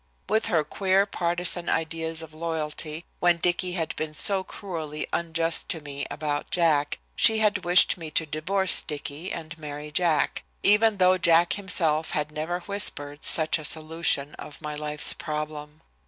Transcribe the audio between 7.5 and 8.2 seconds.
wished me